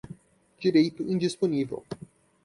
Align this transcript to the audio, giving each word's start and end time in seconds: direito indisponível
direito 0.59 1.03
indisponível 1.03 1.85